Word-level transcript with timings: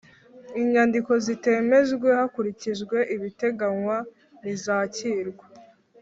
Inyandiko 0.61 1.11
zitemejwe 1.25 2.07
hakurikijwe 2.19 2.97
ibiteganywa 3.15 3.97
ntizakirwa 4.39 5.45